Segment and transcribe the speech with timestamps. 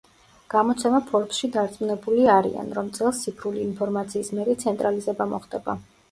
[0.51, 5.77] გამოცემა „ფორბსში“ დარწმუნებული არიან, რომ წელს ციფრული ინფორმაციის მეტი ცენტრალიზება მოხდება.